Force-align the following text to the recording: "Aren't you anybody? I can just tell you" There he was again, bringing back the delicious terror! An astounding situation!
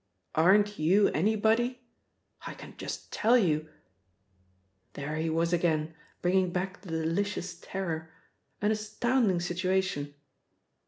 "Aren't 0.33 0.79
you 0.79 1.09
anybody? 1.09 1.79
I 2.47 2.55
can 2.55 2.75
just 2.77 3.13
tell 3.13 3.37
you" 3.37 3.69
There 4.93 5.15
he 5.15 5.29
was 5.29 5.53
again, 5.53 5.93
bringing 6.23 6.51
back 6.51 6.81
the 6.81 6.89
delicious 6.89 7.59
terror! 7.61 8.11
An 8.63 8.71
astounding 8.71 9.39
situation! 9.41 10.15